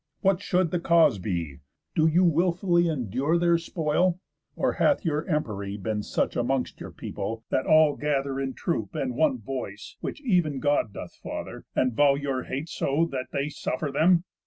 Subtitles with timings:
[0.21, 1.59] What should the cause be?
[1.93, 4.19] Do you wilfully Endure their spoil?
[4.55, 9.13] Or hath your empery Been such amongst your people, that all gather In troop, and
[9.13, 13.91] one voice (which ev'n God doth father) And vow your hate so, that they suffer
[13.91, 14.23] them?